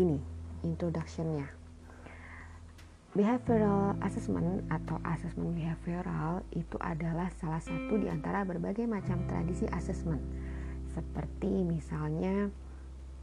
[0.00, 0.16] begini
[0.64, 1.44] introductionnya.
[3.12, 10.16] Behavioral assessment atau asesmen behavioral itu adalah salah satu di antara berbagai macam tradisi asesmen,
[10.96, 12.48] seperti misalnya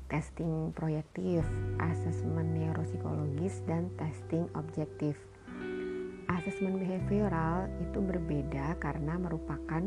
[0.05, 1.41] testing proyektif,
[1.81, 5.17] asesmen neuropsikologis, dan testing objektif.
[6.29, 9.81] Asesmen behavioral itu berbeda karena merupakan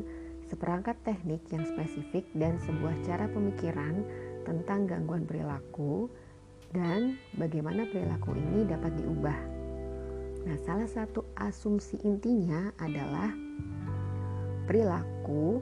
[0.50, 4.02] seperangkat teknik yang spesifik dan sebuah cara pemikiran
[4.42, 6.10] tentang gangguan perilaku
[6.70, 9.38] dan bagaimana perilaku ini dapat diubah.
[10.46, 13.28] Nah, salah satu asumsi intinya adalah
[14.64, 15.60] perilaku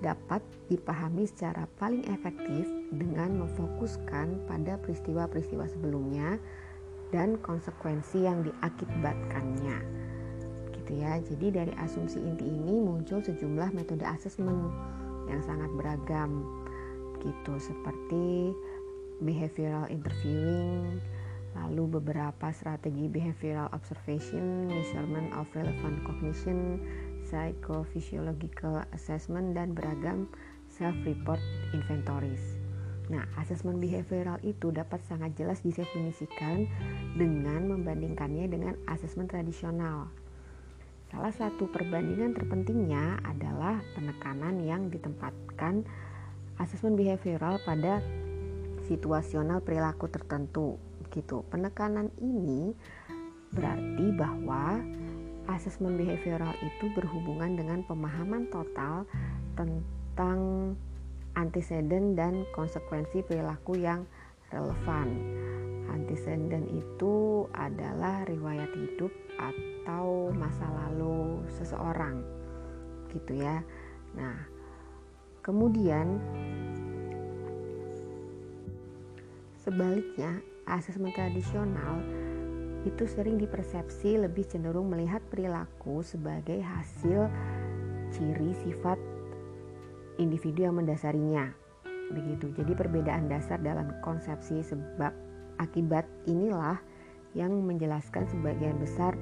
[0.00, 6.36] dapat dipahami secara paling efektif dengan memfokuskan pada peristiwa-peristiwa sebelumnya
[7.14, 9.78] dan konsekuensi yang diakibatkannya.
[10.74, 11.20] Gitu ya.
[11.22, 14.72] Jadi dari asumsi inti ini muncul sejumlah metode asesmen
[15.26, 16.44] yang sangat beragam
[17.24, 18.54] gitu seperti
[19.20, 21.00] behavioral interviewing,
[21.56, 26.80] lalu beberapa strategi behavioral observation, measurement of relevant cognition,
[27.26, 30.28] psychophysiological assessment dan beragam
[30.68, 31.40] self-report
[31.72, 32.60] inventories.
[33.06, 36.66] Nah, asesmen behavioral itu dapat sangat jelas didefinisikan
[37.14, 40.10] dengan membandingkannya dengan asesmen tradisional.
[41.14, 45.86] Salah satu perbandingan terpentingnya adalah penekanan yang ditempatkan
[46.58, 48.02] asesmen behavioral pada
[48.86, 50.78] situasional perilaku tertentu.
[51.10, 51.42] Gitu.
[51.50, 52.74] Penekanan ini
[53.54, 54.80] berarti bahwa
[55.46, 59.06] asesmen behavioral itu berhubungan dengan pemahaman total
[59.54, 60.74] tentang
[61.38, 64.08] antecedent dan konsekuensi perilaku yang
[64.50, 65.08] relevan.
[65.86, 72.20] Antecedent itu adalah riwayat hidup atau masa lalu seseorang.
[73.14, 73.62] Gitu ya.
[74.18, 74.36] Nah,
[75.46, 76.18] kemudian
[79.66, 80.38] sebaliknya
[80.70, 81.98] asesmen tradisional
[82.86, 87.26] itu sering dipersepsi lebih cenderung melihat perilaku sebagai hasil
[88.14, 88.94] ciri sifat
[90.22, 91.50] individu yang mendasarinya.
[92.14, 92.54] Begitu.
[92.54, 95.10] Jadi perbedaan dasar dalam konsepsi sebab
[95.58, 96.78] akibat inilah
[97.34, 99.18] yang menjelaskan sebagian besar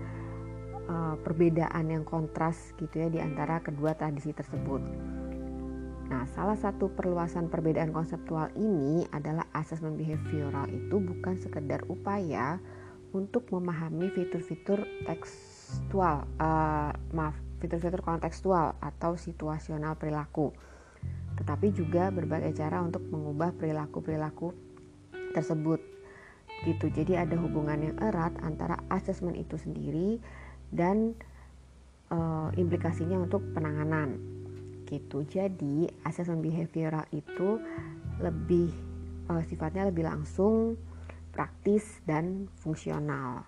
[0.92, 4.84] uh, perbedaan yang kontras gitu ya di antara kedua tradisi tersebut.
[6.04, 12.60] Nah, salah satu perluasan perbedaan konseptual ini adalah asesmen behavioral itu bukan sekedar upaya
[13.14, 20.50] untuk memahami fitur-fitur tekstual, uh, maaf, fitur-fitur kontekstual atau situasional perilaku,
[21.40, 24.52] tetapi juga berbagai cara untuk mengubah perilaku-perilaku
[25.32, 25.80] tersebut.
[26.68, 26.90] Gitu.
[26.90, 30.18] Jadi ada hubungan yang erat antara asesmen itu sendiri
[30.74, 31.14] dan
[32.10, 34.33] uh, implikasinya untuk penanganan.
[34.84, 35.24] Gitu.
[35.26, 37.58] Jadi asesmen behavioral itu
[38.20, 38.70] lebih
[39.28, 40.78] uh, sifatnya lebih langsung
[41.34, 43.42] praktis dan fungsional.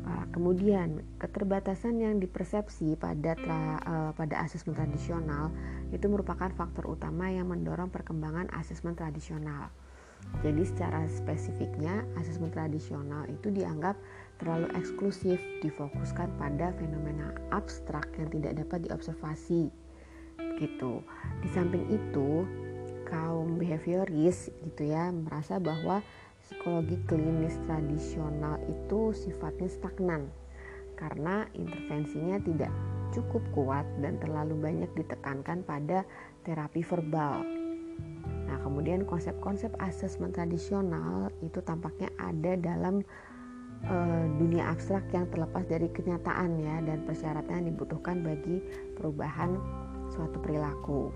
[0.00, 5.54] Uh, kemudian keterbatasan yang dipersepsi pada tra, uh, pada asesmen tradisional
[5.94, 9.70] itu merupakan faktor utama yang mendorong perkembangan asesmen tradisional.
[10.44, 13.96] Jadi secara spesifiknya asesmen tradisional itu dianggap
[14.36, 19.72] terlalu eksklusif, difokuskan pada fenomena abstrak yang tidak dapat diobservasi.
[20.60, 21.00] Gitu.
[21.40, 22.44] Di samping itu,
[23.10, 25.98] kaum behavioris gitu ya merasa bahwa
[26.46, 30.30] psikologi klinis tradisional itu sifatnya stagnan
[30.94, 32.72] karena intervensinya tidak
[33.10, 36.06] cukup kuat dan terlalu banyak ditekankan pada
[36.46, 37.42] terapi verbal.
[38.46, 43.02] Nah, kemudian konsep-konsep asesmen tradisional itu tampaknya ada dalam
[43.88, 48.62] uh, dunia abstrak yang terlepas dari kenyataan ya dan persyaratan yang dibutuhkan bagi
[48.94, 49.58] perubahan
[50.10, 51.10] suatu perilaku.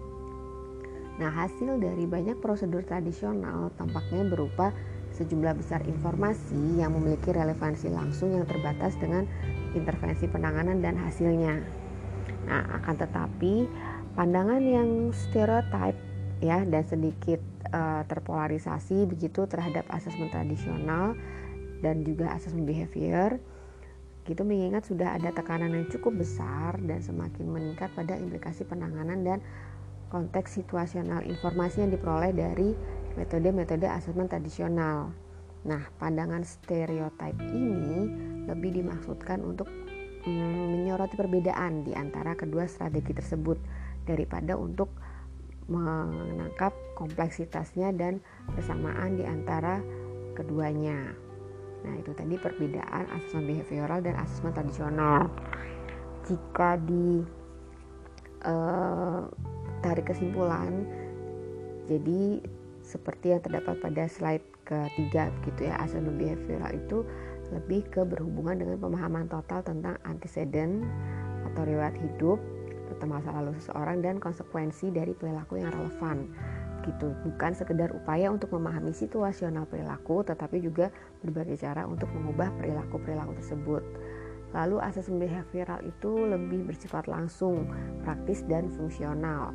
[1.14, 4.75] Nah, hasil dari banyak prosedur tradisional tampaknya berupa
[5.14, 9.23] sejumlah besar informasi yang memiliki relevansi langsung yang terbatas dengan
[9.79, 11.62] intervensi penanganan dan hasilnya.
[12.50, 13.55] Nah, akan tetapi
[14.19, 15.94] pandangan yang stereotip
[16.43, 17.38] ya dan sedikit
[17.70, 21.14] uh, terpolarisasi begitu terhadap asesmen tradisional
[21.79, 23.38] dan juga asesmen behavior
[24.25, 29.38] gitu mengingat sudah ada tekanan yang cukup besar dan semakin meningkat pada implikasi penanganan dan
[30.09, 32.73] konteks situasional informasi yang diperoleh dari
[33.21, 35.12] metode-metode asesmen tradisional.
[35.65, 38.09] Nah, pandangan stereotip ini
[38.44, 39.69] lebih dimaksudkan untuk
[40.29, 43.56] mm, menyoroti perbedaan di antara kedua strategi tersebut
[44.05, 44.93] daripada untuk
[45.65, 48.20] menangkap kompleksitasnya dan
[48.53, 49.81] persamaan di antara
[50.37, 51.24] keduanya.
[51.84, 55.28] Nah, itu tadi perbedaan asesmen behavioral dan asesmen tradisional.
[56.25, 57.20] Jika di
[58.48, 59.28] uh,
[59.84, 60.88] tarik kesimpulan,
[61.84, 62.40] jadi
[62.81, 67.04] seperti yang terdapat pada slide ketiga gitu ya, asesmen behavioral itu
[67.52, 70.81] lebih ke berhubungan dengan pemahaman total tentang antecedent
[71.52, 72.40] atau riwayat hidup
[72.88, 76.32] tentang masa lalu seseorang dan konsekuensi dari perilaku yang relevan
[76.84, 77.16] gitu.
[77.25, 80.92] Bukan sekedar upaya untuk memahami situasional perilaku tetapi juga
[81.25, 83.82] berbagai cara untuk mengubah perilaku-perilaku tersebut.
[84.54, 87.66] Lalu asesmen behavioral itu lebih bersifat langsung
[88.06, 89.50] praktis dan fungsional.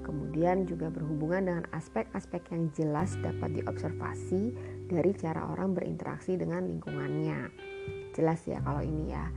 [0.00, 4.42] Kemudian juga berhubungan dengan aspek-aspek yang jelas dapat diobservasi
[4.88, 7.52] dari cara orang berinteraksi dengan lingkungannya.
[8.16, 9.28] Jelas ya kalau ini ya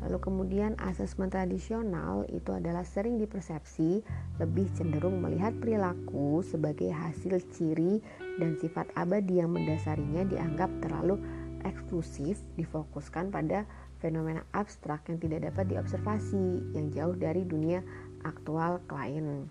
[0.00, 4.00] Lalu kemudian asesmen tradisional itu adalah sering dipersepsi
[4.40, 8.00] lebih cenderung melihat perilaku sebagai hasil ciri
[8.40, 11.20] dan sifat abadi yang mendasarinya dianggap terlalu
[11.68, 13.68] eksklusif difokuskan pada
[14.00, 17.84] fenomena abstrak yang tidak dapat diobservasi yang jauh dari dunia
[18.24, 19.44] aktual klien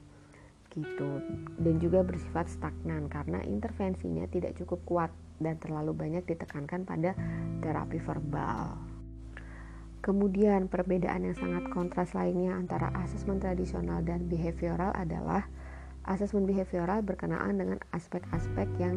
[0.74, 1.22] gitu
[1.62, 5.12] dan juga bersifat stagnan karena intervensinya tidak cukup kuat
[5.42, 7.18] dan terlalu banyak ditekankan pada
[7.64, 8.89] terapi verbal.
[10.00, 15.52] Kemudian perbedaan yang sangat kontras lainnya antara asesmen tradisional dan behavioral adalah
[16.08, 18.96] asesmen behavioral berkenaan dengan aspek-aspek yang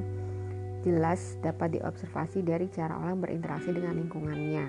[0.86, 4.66] jelas dapat diobservasi dari cara orang berinteraksi dengan lingkungannya.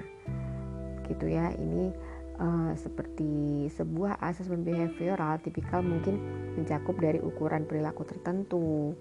[1.06, 1.94] Gitu ya, ini
[2.42, 6.18] uh, seperti sebuah asesmen behavioral tipikal mungkin
[6.58, 8.98] mencakup dari ukuran perilaku tertentu,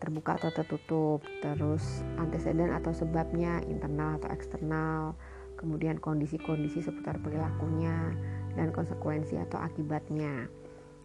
[0.00, 5.14] terbuka atau tertutup, terus antecedent atau sebabnya internal atau eksternal,
[5.62, 8.12] kemudian kondisi-kondisi seputar perilakunya
[8.58, 10.50] dan konsekuensi atau akibatnya.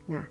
[0.09, 0.25] Nah,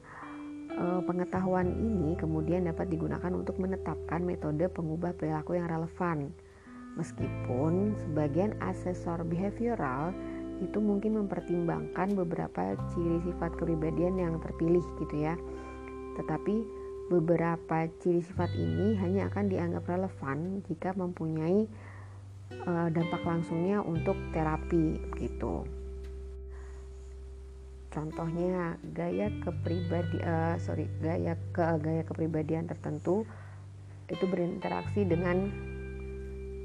[0.75, 6.35] eh, pengetahuan ini kemudian dapat digunakan untuk menetapkan metode pengubah perilaku yang relevan.
[6.99, 10.11] Meskipun sebagian asesor behavioral
[10.65, 15.37] itu mungkin mempertimbangkan beberapa ciri sifat kepribadian yang terpilih gitu ya.
[16.17, 16.65] Tetapi
[17.13, 21.69] beberapa ciri sifat ini hanya akan dianggap relevan jika mempunyai
[22.53, 25.67] uh, dampak langsungnya untuk terapi gitu.
[27.91, 33.25] Contohnya gaya kepribadi uh, sorry gaya ke gaya kepribadian tertentu
[34.13, 35.49] itu berinteraksi dengan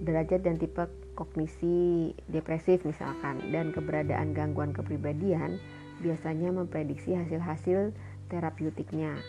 [0.04, 0.86] derajat dan tipe
[1.16, 5.62] kognisi depresif misalkan dan keberadaan gangguan kepribadian
[6.02, 7.94] biasanya memprediksi hasil-hasil
[8.28, 9.22] terapeutiknya.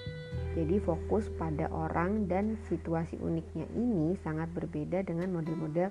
[0.53, 5.89] Jadi fokus pada orang dan situasi uniknya ini sangat berbeda dengan model-model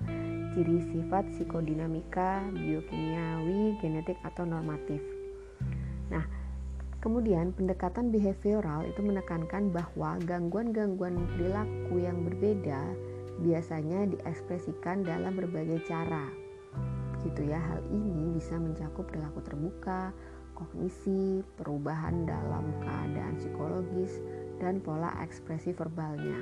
[0.54, 5.02] ciri sifat psikodinamika, biokimiawi, genetik atau normatif.
[6.14, 6.22] Nah,
[7.02, 12.86] kemudian pendekatan behavioral itu menekankan bahwa gangguan-gangguan perilaku yang berbeda
[13.42, 16.30] biasanya diekspresikan dalam berbagai cara.
[17.26, 20.14] Gitu ya, hal ini bisa mencakup perilaku terbuka,
[20.54, 24.22] kognisi, perubahan dalam keadaan psikologis,
[24.62, 26.38] dan pola ekspresi verbalnya.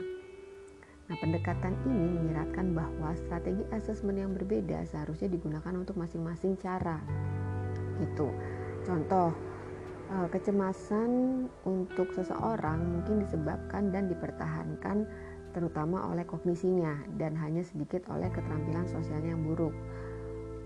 [1.09, 7.01] Nah, pendekatan ini menyiratkan bahwa strategi asesmen yang berbeda seharusnya digunakan untuk masing-masing cara.
[7.99, 8.29] Gitu.
[8.85, 9.33] Contoh,
[10.13, 11.11] eh, kecemasan
[11.65, 15.09] untuk seseorang mungkin disebabkan dan dipertahankan
[15.51, 19.75] terutama oleh kognisinya dan hanya sedikit oleh keterampilan sosialnya yang buruk.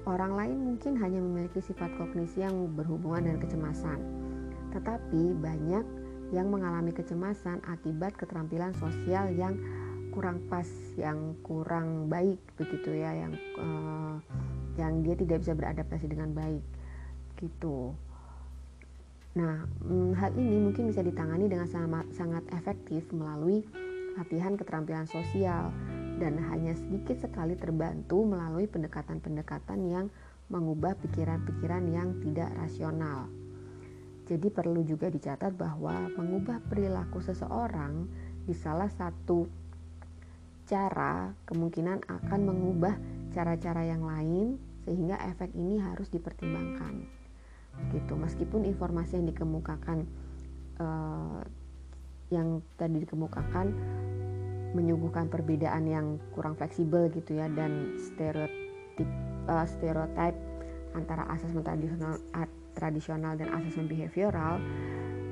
[0.04, 3.96] Orang lain mungkin hanya memiliki sifat kognisi yang berhubungan dengan kecemasan,
[4.76, 9.58] tetapi banyak yang mengalami kecemasan akibat keterampilan sosial yang
[10.14, 14.16] kurang pas, yang kurang baik begitu ya, yang uh,
[14.78, 16.62] yang dia tidak bisa beradaptasi dengan baik
[17.42, 17.92] gitu.
[19.34, 23.66] Nah, mm, hal ini mungkin bisa ditangani dengan sangat, sangat efektif melalui
[24.14, 25.74] latihan keterampilan sosial
[26.22, 30.06] dan hanya sedikit sekali terbantu melalui pendekatan-pendekatan yang
[30.46, 33.26] mengubah pikiran-pikiran yang tidak rasional.
[34.24, 38.08] Jadi perlu juga dicatat bahwa mengubah perilaku seseorang
[38.48, 39.44] di salah satu
[40.64, 42.96] cara kemungkinan akan mengubah
[43.36, 44.56] cara-cara yang lain
[44.88, 47.04] sehingga efek ini harus dipertimbangkan.
[47.92, 48.12] Gitu.
[48.16, 50.08] Meskipun informasi yang dikemukakan
[50.80, 51.44] uh,
[52.32, 53.76] yang tadi dikemukakan
[54.74, 59.06] menyuguhkan perbedaan yang kurang fleksibel gitu ya dan stereotip
[59.46, 60.34] uh, stereotip
[60.96, 62.18] antara asesmen tradisional
[62.74, 64.58] tradisional dan asesmen behavioral,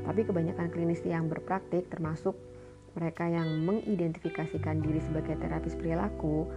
[0.07, 2.35] tapi kebanyakan klinis yang berpraktik termasuk
[2.99, 6.49] mereka yang mengidentifikasikan diri sebagai terapis perilaku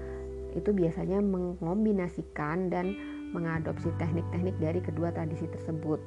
[0.55, 2.95] itu biasanya mengombinasikan dan
[3.35, 5.99] mengadopsi teknik-teknik dari kedua tradisi tersebut.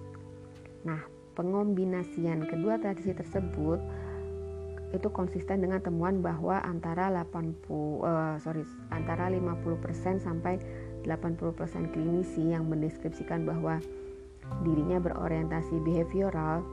[0.88, 1.00] Nah,
[1.36, 3.80] pengombinasian kedua tradisi tersebut
[4.88, 10.56] itu konsisten dengan temuan bahwa antara 80 uh, sorry antara 50% sampai
[11.04, 13.84] 80% klinisi yang mendeskripsikan bahwa
[14.64, 16.64] dirinya berorientasi behavioral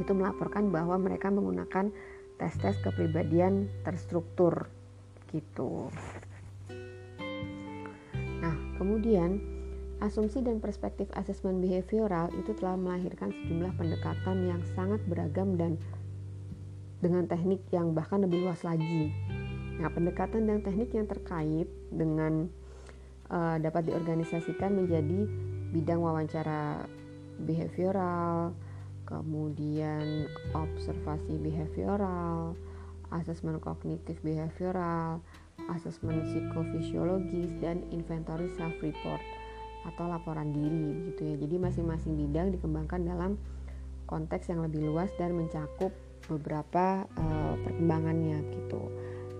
[0.00, 1.94] itu melaporkan bahwa mereka menggunakan
[2.38, 4.66] tes-tes kepribadian terstruktur
[5.30, 5.90] gitu.
[8.42, 9.38] Nah, kemudian
[10.02, 15.78] asumsi dan perspektif asesmen behavioral itu telah melahirkan sejumlah pendekatan yang sangat beragam dan
[16.98, 19.14] dengan teknik yang bahkan lebih luas lagi.
[19.78, 22.46] Nah, pendekatan dan teknik yang terkait dengan
[23.30, 25.26] uh, dapat diorganisasikan menjadi
[25.74, 26.86] bidang wawancara
[27.42, 28.54] behavioral,
[29.10, 32.54] kemudian observasi behavioral,
[33.10, 35.18] asesmen kognitif behavioral,
[35.74, 39.20] asesmen psikofisiologis dan inventory self report
[39.84, 41.36] atau laporan diri gitu ya.
[41.42, 43.36] Jadi masing-masing bidang dikembangkan dalam
[44.08, 45.92] konteks yang lebih luas dan mencakup
[46.30, 48.82] beberapa uh, perkembangannya gitu.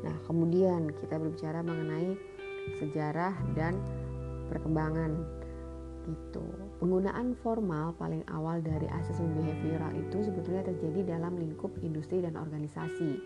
[0.04, 2.12] Nah, kemudian kita berbicara mengenai
[2.76, 3.80] sejarah dan
[4.52, 5.16] perkembangan
[6.04, 6.44] gitu.
[6.80, 13.20] Penggunaan formal paling awal dari asesmen behavioral itu sebetulnya terjadi dalam lingkup industri dan organisasi.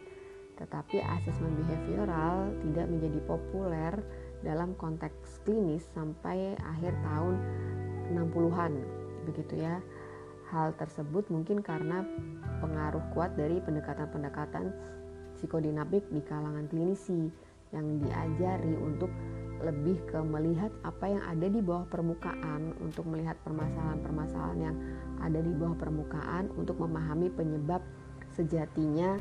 [0.58, 3.94] Tetapi asesmen behavioral tidak menjadi populer
[4.42, 7.34] dalam konteks klinis sampai akhir tahun
[8.14, 8.72] 60-an
[9.26, 9.78] begitu ya.
[10.48, 12.02] Hal tersebut mungkin karena
[12.64, 14.72] pengaruh kuat dari pendekatan-pendekatan
[15.36, 17.28] psikodinamik di kalangan klinisi
[17.70, 19.12] yang diajari untuk
[19.62, 24.76] lebih ke melihat apa yang ada di bawah permukaan untuk melihat permasalahan-permasalahan yang
[25.18, 27.82] ada di bawah permukaan untuk memahami penyebab
[28.38, 29.18] sejatinya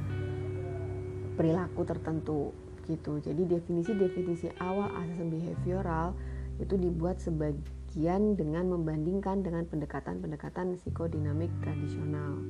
[1.38, 2.54] perilaku tertentu
[2.86, 3.18] gitu.
[3.22, 6.14] Jadi definisi-definisi awal asesmen behavioral
[6.58, 12.42] itu dibuat sebagian dengan membandingkan dengan pendekatan-pendekatan psikodinamik tradisional.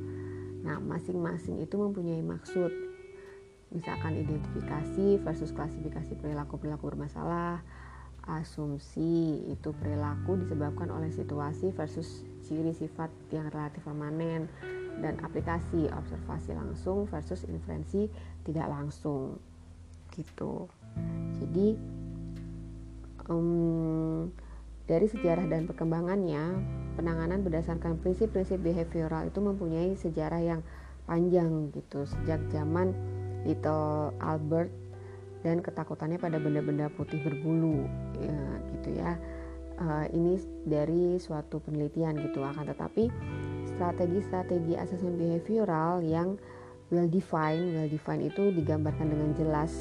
[0.63, 2.71] Nah, masing-masing itu mempunyai maksud
[3.71, 7.59] misalkan identifikasi versus klasifikasi perilaku-perilaku bermasalah
[8.27, 14.51] asumsi itu perilaku disebabkan oleh situasi versus ciri sifat yang relatif permanen
[14.99, 18.11] dan aplikasi observasi langsung versus inferensi
[18.43, 19.39] tidak langsung.
[20.11, 20.67] Gitu.
[21.39, 21.67] Jadi
[23.31, 24.27] um,
[24.87, 26.43] dari sejarah dan perkembangannya
[26.99, 30.61] penanganan berdasarkan prinsip-prinsip behavioral itu mempunyai sejarah yang
[31.07, 32.91] panjang gitu sejak zaman
[33.47, 34.69] Little Albert
[35.41, 37.87] dan ketakutannya pada benda-benda putih berbulu
[38.19, 38.39] ya,
[38.75, 39.15] gitu ya
[39.79, 40.35] uh, ini
[40.67, 43.07] dari suatu penelitian gitu akan tetapi
[43.77, 46.35] strategi-strategi asesmen behavioral yang
[46.91, 49.71] well defined well defined itu digambarkan dengan jelas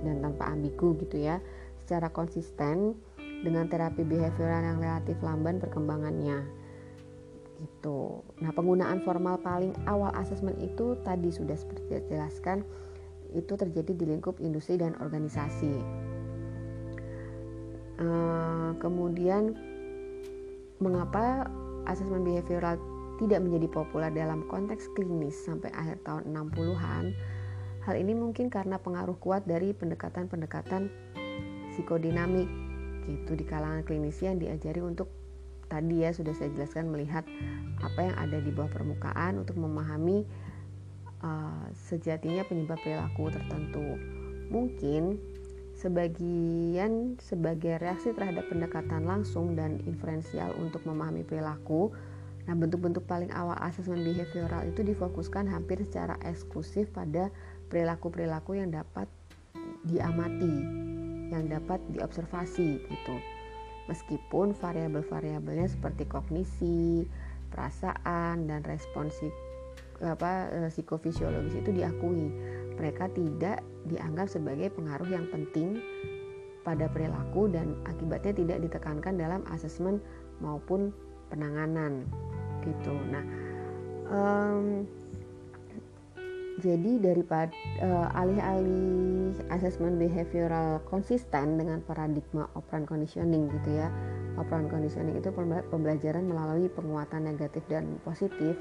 [0.00, 1.36] dan tanpa ambigu gitu ya
[1.84, 2.96] secara konsisten
[3.44, 6.44] dengan terapi behavioral yang relatif lamban perkembangannya
[7.60, 8.24] gitu.
[8.40, 12.64] Nah, penggunaan formal paling awal asesmen itu tadi sudah seperti dijelaskan
[13.34, 15.74] itu terjadi di lingkup industri dan organisasi.
[18.00, 19.52] Uh, kemudian
[20.80, 21.44] mengapa
[21.84, 22.80] asesmen behavioral
[23.20, 27.12] tidak menjadi populer dalam konteks klinis sampai akhir tahun 60-an?
[27.84, 30.88] Hal ini mungkin karena pengaruh kuat dari pendekatan-pendekatan
[31.72, 32.48] psikodinamik
[33.08, 35.08] gitu di kalangan klinisi yang diajari untuk
[35.70, 37.22] tadi ya sudah saya jelaskan melihat
[37.80, 40.26] apa yang ada di bawah permukaan untuk memahami
[41.24, 43.96] uh, sejatinya penyebab perilaku tertentu.
[44.50, 45.16] Mungkin
[45.80, 51.88] sebagian sebagai reaksi terhadap pendekatan langsung dan inferensial untuk memahami perilaku.
[52.44, 57.32] Nah, bentuk-bentuk paling awal asesmen behavioral itu difokuskan hampir secara eksklusif pada
[57.72, 59.06] perilaku-perilaku yang dapat
[59.86, 60.56] diamati,
[61.30, 63.16] yang dapat diobservasi gitu.
[63.86, 67.06] Meskipun variabel-variabelnya seperti kognisi,
[67.50, 69.30] perasaan dan responsif
[70.00, 72.32] apa eh, psikofisiologis itu diakui.
[72.80, 75.80] Mereka tidak dianggap sebagai pengaruh yang penting
[76.64, 80.00] pada perilaku dan akibatnya tidak ditekankan dalam asesmen
[80.40, 80.92] maupun
[81.32, 82.04] penanganan
[82.64, 82.92] gitu.
[83.08, 83.24] Nah
[84.12, 84.84] um,
[86.60, 93.88] jadi daripada uh, alih-alih asesmen behavioral konsisten dengan paradigma operant conditioning gitu ya.
[94.36, 95.32] Operant conditioning itu
[95.72, 98.60] pembelajaran melalui penguatan negatif dan positif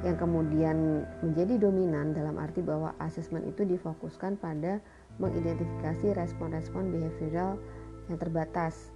[0.00, 4.80] yang kemudian menjadi dominan dalam arti bahwa asesmen itu difokuskan pada
[5.20, 7.60] mengidentifikasi respon-respon behavioral
[8.08, 8.88] yang terbatas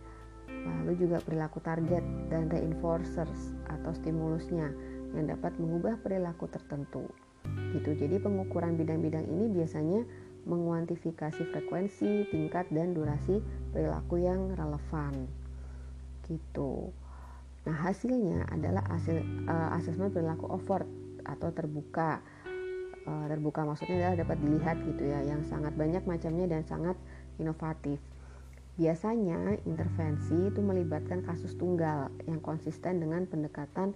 [0.48, 2.00] lalu juga perilaku target
[2.32, 4.72] dan reinforcers atau stimulusnya
[5.12, 7.04] yang dapat mengubah perilaku tertentu.
[7.76, 7.92] Gitu.
[7.92, 10.08] Jadi pengukuran bidang-bidang ini biasanya
[10.48, 13.44] menguantifikasi frekuensi, tingkat dan durasi
[13.76, 15.28] perilaku yang relevan.
[16.24, 17.03] Gitu
[17.64, 20.88] Nah, hasilnya adalah hasil uh, asesmen perilaku overt
[21.24, 22.20] atau terbuka.
[23.04, 26.96] Uh, terbuka maksudnya adalah dapat dilihat gitu ya yang sangat banyak macamnya dan sangat
[27.36, 28.00] inovatif.
[28.74, 33.92] Biasanya intervensi itu melibatkan kasus tunggal yang konsisten dengan pendekatan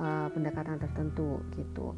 [0.00, 1.94] uh, pendekatan tertentu gitu.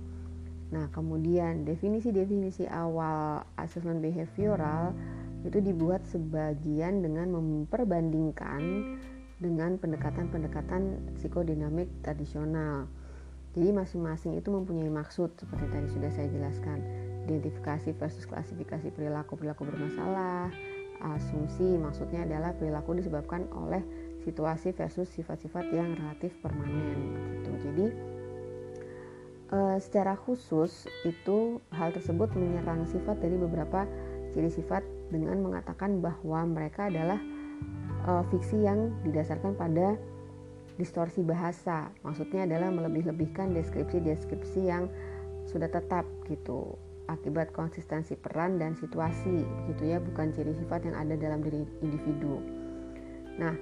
[0.70, 4.94] Nah kemudian definisi-definisi awal asesmen behavioral
[5.42, 8.60] itu dibuat sebagian dengan memperbandingkan
[9.40, 12.86] dengan pendekatan-pendekatan psikodinamik tradisional.
[13.56, 16.78] Jadi masing-masing itu mempunyai maksud seperti tadi sudah saya jelaskan.
[17.26, 20.52] Identifikasi versus klasifikasi perilaku-perilaku bermasalah.
[21.00, 23.80] Asumsi maksudnya adalah perilaku disebabkan oleh
[24.22, 27.50] situasi versus sifat-sifat yang relatif permanen gitu.
[27.64, 27.86] Jadi
[29.48, 33.88] e, secara khusus itu hal tersebut menyerang sifat dari beberapa
[34.36, 37.18] ciri sifat dengan mengatakan bahwa mereka adalah
[38.06, 39.96] uh, fiksi yang didasarkan pada
[40.80, 41.92] distorsi bahasa.
[42.00, 44.88] Maksudnya adalah melebih-lebihkan deskripsi-deskripsi yang
[45.44, 46.78] sudah tetap gitu
[47.10, 52.38] akibat konsistensi peran dan situasi gitu ya bukan ciri sifat yang ada dalam diri individu.
[53.36, 53.54] Nah,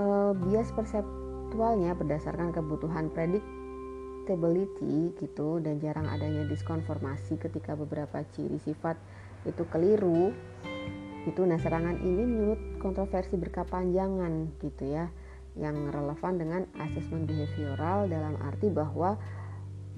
[0.00, 8.96] uh, bias perseptualnya berdasarkan kebutuhan predictability gitu dan jarang adanya diskonformasi ketika beberapa ciri sifat
[9.44, 10.32] itu keliru
[11.28, 15.12] itu nah serangan ini menurut kontroversi berkepanjangan gitu ya
[15.58, 19.18] yang relevan dengan asesmen behavioral dalam arti bahwa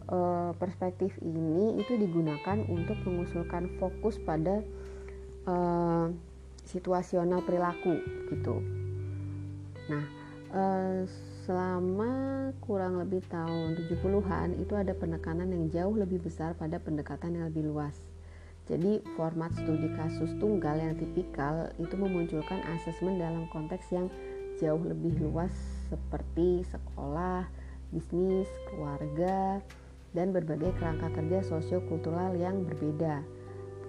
[0.08, 0.18] e,
[0.56, 4.64] perspektif ini itu digunakan untuk mengusulkan fokus pada
[5.44, 5.54] e,
[6.64, 8.00] situasional perilaku
[8.32, 8.56] gitu.
[9.92, 10.04] Nah,
[10.48, 10.62] e,
[11.44, 12.12] selama
[12.64, 17.68] kurang lebih tahun 70-an itu ada penekanan yang jauh lebih besar pada pendekatan yang lebih
[17.68, 18.09] luas
[18.70, 24.06] jadi format studi kasus tunggal yang tipikal itu memunculkan asesmen dalam konteks yang
[24.62, 25.50] jauh lebih luas
[25.90, 27.50] seperti sekolah,
[27.90, 29.58] bisnis, keluarga,
[30.14, 33.26] dan berbagai kerangka kerja sosiokultural yang berbeda.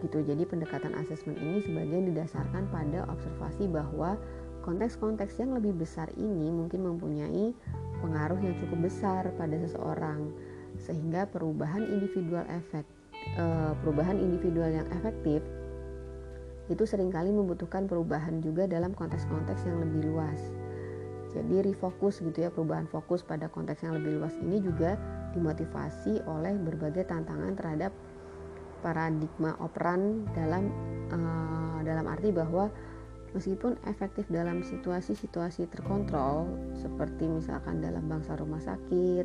[0.01, 0.25] Gitu.
[0.25, 4.17] Jadi pendekatan asesmen ini sebagian didasarkan pada observasi bahwa
[4.65, 7.53] konteks-konteks yang lebih besar ini mungkin mempunyai
[8.01, 10.33] pengaruh yang cukup besar pada seseorang
[10.81, 12.81] sehingga perubahan individual efek
[13.37, 15.41] uh, perubahan individual yang efektif
[16.71, 20.39] itu sering kali membutuhkan perubahan juga dalam konteks-konteks yang lebih luas.
[21.31, 24.99] Jadi refokus gitu ya, perubahan fokus pada konteks yang lebih luas ini juga
[25.31, 27.91] dimotivasi oleh berbagai tantangan terhadap
[28.83, 30.67] paradigma operan dalam
[31.13, 32.67] uh, dalam arti bahwa
[33.31, 39.23] meskipun efektif dalam situasi-situasi terkontrol seperti misalkan dalam bangsa rumah sakit,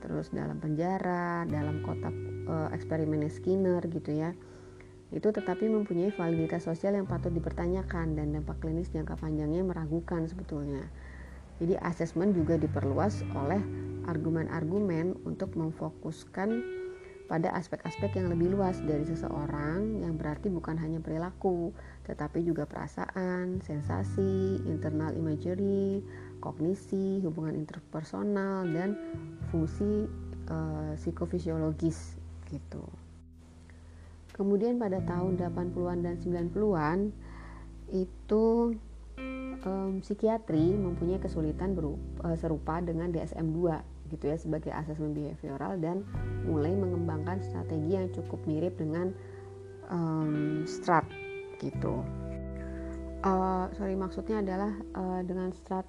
[0.00, 2.14] terus dalam penjara, dalam kotak
[2.46, 4.34] e, eksperimen Skinner gitu ya.
[5.08, 10.84] Itu tetapi mempunyai validitas sosial yang patut dipertanyakan dan dampak klinis jangka panjangnya meragukan sebetulnya.
[11.58, 13.58] Jadi asesmen juga diperluas oleh
[14.06, 16.78] argumen-argumen untuk memfokuskan
[17.28, 21.76] pada aspek-aspek yang lebih luas dari seseorang yang berarti bukan hanya perilaku,
[22.08, 26.00] tetapi juga perasaan, sensasi, internal imagery,
[26.40, 28.96] kognisi, hubungan interpersonal dan
[29.50, 30.06] fungsi
[30.48, 32.16] uh, psikofisiologis
[32.48, 32.84] gitu.
[34.32, 36.98] Kemudian pada tahun 80-an dan 90-an
[37.90, 38.76] itu
[39.66, 43.58] um, psikiatri mempunyai kesulitan berupa, uh, serupa dengan DSM-2
[44.08, 46.00] gitu ya sebagai asesmen behavioral dan
[46.48, 49.12] mulai mengembangkan strategi yang cukup mirip dengan
[49.92, 51.04] um, strat
[51.60, 52.00] gitu.
[53.26, 55.84] Uh, sorry maksudnya adalah uh, dengan strat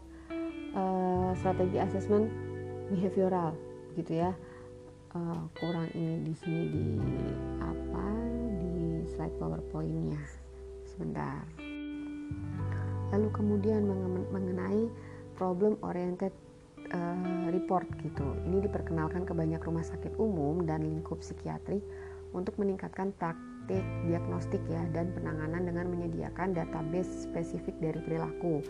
[0.74, 2.49] uh, strategi asesmen
[2.90, 3.56] behavioral
[3.96, 4.32] gitu ya.
[5.10, 6.86] Uh, kurang ini di sini di
[7.58, 8.06] apa
[8.62, 10.22] di slide powerpointnya
[10.86, 11.42] sebentar.
[13.10, 13.90] Lalu kemudian
[14.30, 14.86] mengenai
[15.34, 16.30] problem oriented
[16.94, 18.38] uh, report gitu.
[18.46, 21.82] Ini diperkenalkan ke banyak rumah sakit umum dan lingkup psikiatri
[22.38, 28.62] untuk meningkatkan praktik diagnostik ya dan penanganan dengan menyediakan database spesifik dari perilaku,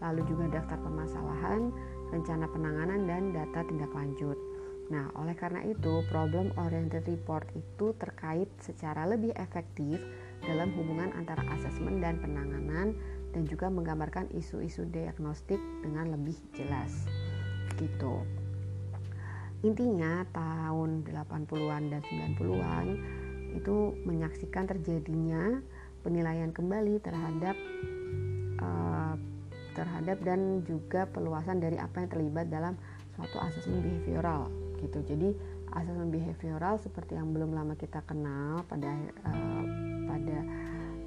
[0.00, 1.72] lalu juga daftar permasalahan,
[2.10, 4.38] rencana penanganan dan data tindak lanjut.
[4.86, 9.98] Nah, oleh karena itu, problem oriented report itu terkait secara lebih efektif
[10.46, 12.94] dalam hubungan antara asesmen dan penanganan
[13.34, 17.04] dan juga menggambarkan isu-isu diagnostik dengan lebih jelas
[17.76, 18.24] gitu
[19.64, 22.86] intinya tahun 80-an dan 90-an
[23.56, 25.60] itu menyaksikan terjadinya
[26.04, 27.56] penilaian kembali terhadap
[29.76, 32.74] terhadap dan juga peluasan dari apa yang terlibat dalam
[33.14, 34.48] suatu asesmen behavioral
[34.80, 35.04] gitu.
[35.04, 35.36] Jadi
[35.76, 38.88] asesmen behavioral seperti yang belum lama kita kenal pada
[39.28, 39.64] uh,
[40.08, 40.36] pada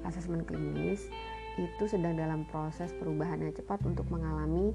[0.06, 1.10] asesmen klinis
[1.58, 4.70] itu sedang dalam proses perubahan yang cepat untuk mengalami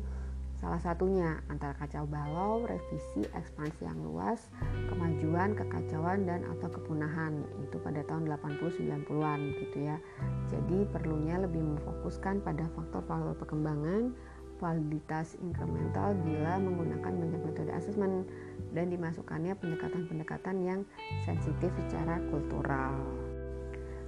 [0.55, 4.47] Salah satunya antara kacau balau, revisi, ekspansi yang luas,
[4.87, 9.99] kemajuan, kekacauan dan atau kepunahan itu pada tahun 80-90-an gitu ya.
[10.47, 14.15] Jadi perlunya lebih memfokuskan pada faktor-faktor perkembangan,
[14.55, 18.23] validitas incremental bila menggunakan banyak metode asesmen
[18.71, 20.79] dan dimasukkannya pendekatan-pendekatan yang
[21.27, 22.95] sensitif secara kultural.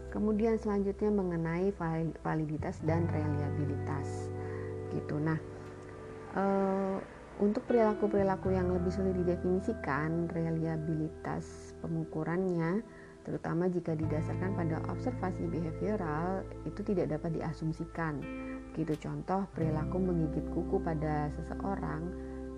[0.07, 1.75] Kemudian selanjutnya mengenai
[2.23, 4.31] validitas dan reliabilitas.
[4.95, 5.19] Gitu.
[5.19, 5.35] Nah,
[6.37, 6.95] uh,
[7.41, 12.81] untuk perilaku-perilaku yang lebih sulit didefinisikan, reliabilitas pengukurannya
[13.27, 18.23] terutama jika didasarkan pada observasi behavioral itu tidak dapat diasumsikan.
[18.71, 22.07] Gitu contoh perilaku menggigit kuku pada seseorang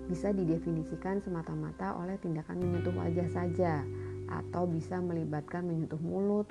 [0.06, 3.82] bisa didefinisikan semata-mata oleh tindakan menyentuh wajah saja
[4.30, 6.46] atau bisa melibatkan menyentuh mulut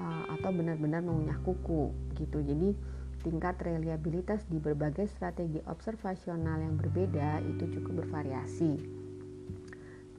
[0.00, 2.40] uh, atau benar-benar mengunyah kuku gitu.
[2.40, 2.72] Jadi
[3.20, 8.80] tingkat reliabilitas di berbagai strategi observasional yang berbeda itu cukup bervariasi.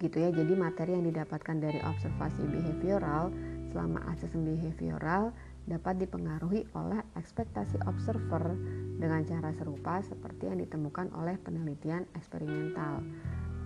[0.02, 3.30] Gitu ya jadi materi yang didapatkan dari observasi behavioral
[3.70, 5.30] selama asesmen behavioral
[5.70, 8.58] dapat dipengaruhi oleh ekspektasi observer
[8.98, 13.06] dengan cara serupa seperti yang ditemukan oleh penelitian eksperimental.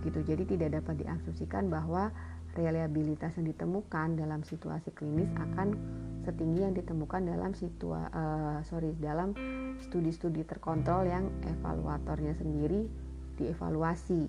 [0.04, 2.12] Gitu jadi tidak dapat diasumsikan bahwa
[2.52, 5.76] reliabilitas yang ditemukan dalam situasi klinis akan
[6.26, 9.30] setinggi yang ditemukan dalam situa uh, sorry dalam
[9.78, 12.90] studi-studi terkontrol yang evaluatornya sendiri
[13.38, 14.26] dievaluasi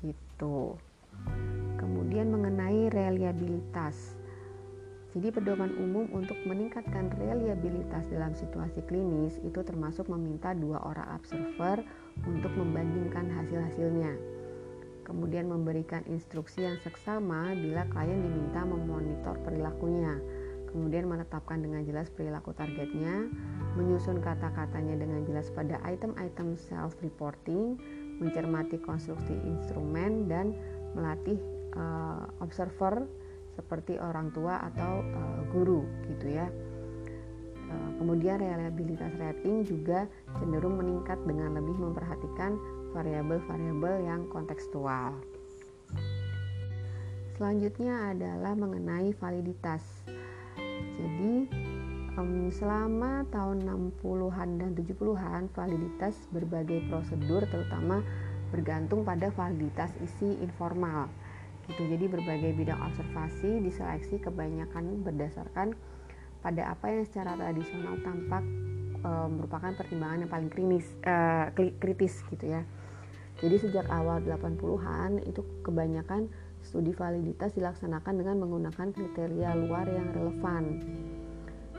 [0.00, 0.80] gitu.
[1.76, 4.16] Kemudian mengenai reliabilitas.
[5.10, 11.82] Jadi pedoman umum untuk meningkatkan reliabilitas dalam situasi klinis itu termasuk meminta dua orang observer
[12.24, 14.40] untuk membandingkan hasil-hasilnya
[15.10, 20.22] kemudian memberikan instruksi yang seksama bila klien diminta memonitor perilakunya,
[20.70, 23.28] kemudian menetapkan dengan jelas perilaku targetnya,
[23.74, 27.78] menyusun kata-katanya dengan jelas pada item-item self-reporting,
[28.18, 30.54] mencermati konstruksi instrumen, dan
[30.94, 31.38] melatih
[31.74, 33.06] uh, observer
[33.54, 36.46] seperti orang tua atau uh, guru gitu ya.
[37.70, 40.10] Uh, kemudian reliabilitas rating juga
[40.42, 42.58] cenderung meningkat dengan lebih memperhatikan
[42.90, 45.14] variabel-variabel yang kontekstual.
[47.40, 49.80] Selanjutnya adalah mengenai validitas.
[50.98, 51.34] Jadi
[52.18, 58.02] um, selama tahun 60-an dan 70-an validitas berbagai prosedur terutama
[58.50, 61.06] bergantung pada validitas isi informal.
[61.70, 61.86] Gitu.
[61.86, 65.78] Jadi berbagai bidang observasi diseleksi kebanyakan berdasarkan
[66.42, 68.42] pada apa yang secara tradisional tampak
[69.04, 71.14] e, merupakan pertimbangan yang paling kritis, e,
[71.78, 72.66] kritis gitu ya.
[73.38, 76.28] Jadi sejak awal 80-an itu kebanyakan
[76.60, 80.64] studi validitas dilaksanakan dengan menggunakan kriteria luar yang relevan.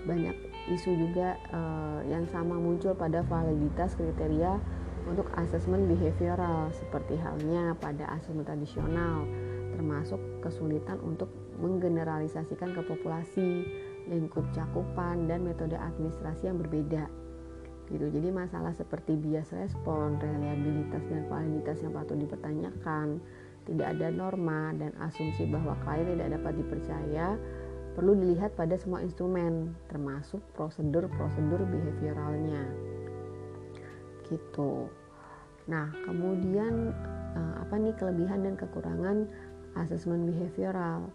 [0.01, 0.35] Banyak
[0.73, 4.57] isu juga uh, yang sama muncul pada validitas kriteria
[5.05, 9.25] untuk asesmen behavioral seperti halnya pada asesmen tradisional
[9.71, 13.65] termasuk kesulitan untuk menggeneralisasikan ke populasi,
[14.09, 17.07] lingkup cakupan dan metode administrasi yang berbeda
[17.91, 23.19] gitu jadi masalah seperti bias respon reliabilitas dan validitas yang patut dipertanyakan
[23.69, 27.27] tidak ada norma dan asumsi bahwa klien tidak dapat dipercaya
[27.91, 32.63] perlu dilihat pada semua instrumen termasuk prosedur-prosedur behavioralnya.
[34.31, 34.87] Gitu.
[35.67, 36.95] Nah kemudian
[37.35, 39.27] eh, apa nih kelebihan dan kekurangan
[39.75, 41.11] asesmen behavioral?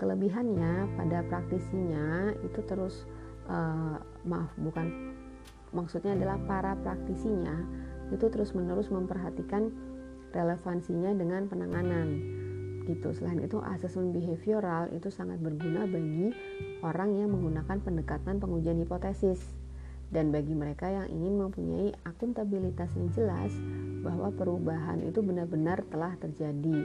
[0.00, 3.04] Kelebihannya pada praktisinya itu terus
[3.52, 5.12] uh, maaf bukan
[5.76, 7.52] maksudnya adalah para praktisinya
[8.10, 9.70] itu terus-menerus memperhatikan
[10.34, 12.08] relevansinya dengan penanganan
[12.88, 13.14] gitu.
[13.14, 16.34] Selain itu asesmen behavioral itu sangat berguna bagi
[16.82, 19.38] orang yang menggunakan pendekatan pengujian hipotesis
[20.10, 23.54] dan bagi mereka yang ingin mempunyai akuntabilitas yang jelas
[24.02, 26.82] bahwa perubahan itu benar-benar telah terjadi.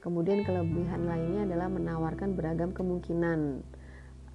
[0.00, 3.62] Kemudian kelebihan lainnya adalah menawarkan beragam kemungkinan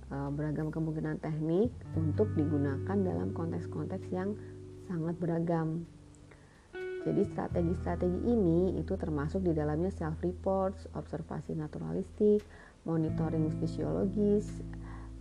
[0.08, 1.68] Eh, beragam kemungkinan teknik
[2.00, 4.40] untuk digunakan dalam konteks-konteks yang
[4.88, 5.84] sangat beragam.
[7.08, 12.43] Jadi strategi-strategi ini itu termasuk di dalamnya self reports, observasi naturalistik,
[12.84, 14.60] monitoring fisiologis,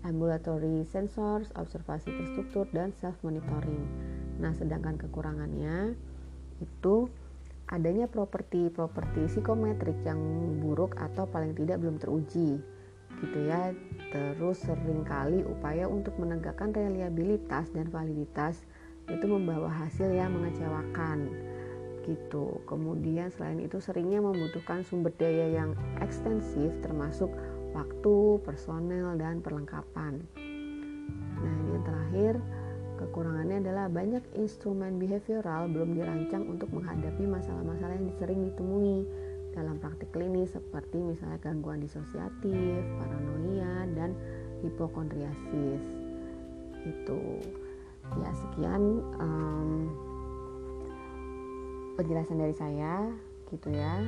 [0.03, 3.87] ambulatory sensors, observasi terstruktur dan self monitoring.
[4.43, 5.95] Nah, sedangkan kekurangannya
[6.59, 7.07] itu
[7.71, 10.19] adanya properti-properti psikometrik yang
[10.59, 12.63] buruk atau paling tidak belum teruji
[13.17, 13.73] gitu ya
[14.13, 18.61] terus sering kali upaya untuk menegakkan reliabilitas dan validitas
[19.09, 21.27] itu membawa hasil yang mengecewakan
[22.07, 22.63] gitu.
[22.65, 27.29] Kemudian selain itu seringnya membutuhkan sumber daya yang ekstensif termasuk
[27.77, 30.23] waktu, personel, dan perlengkapan.
[31.43, 32.35] Nah yang terakhir.
[32.97, 39.05] Kekurangannya adalah banyak instrumen behavioral belum dirancang untuk menghadapi masalah-masalah yang sering ditemui
[39.53, 44.17] dalam praktik klinis seperti misalnya gangguan disosiatif, paranoia, dan
[44.65, 45.85] hipokondriasis.
[46.89, 47.45] Itu.
[48.17, 49.93] Ya sekian um,
[51.97, 53.09] penjelasan dari saya
[53.49, 54.05] gitu ya.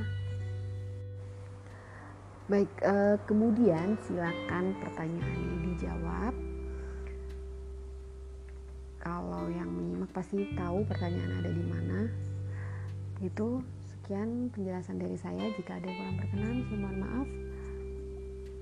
[2.49, 6.33] Baik, uh, kemudian silakan pertanyaannya dijawab.
[8.99, 11.99] Kalau yang menyimak pasti tahu pertanyaan ada di mana.
[13.21, 13.61] Itu
[14.09, 15.53] Sekian penjelasan dari saya.
[15.53, 17.27] Jika ada yang kurang berkenan, saya mohon maaf.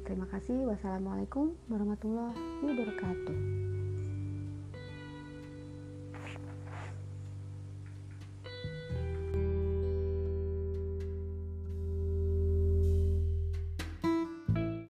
[0.03, 0.67] Terima kasih.
[0.67, 2.35] Wassalamualaikum warahmatullahi
[2.67, 3.76] wabarakatuh.